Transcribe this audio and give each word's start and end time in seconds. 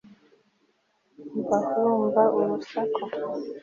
Umva 1.37 1.57
urumva 1.75 2.23
urusaku 2.39 3.01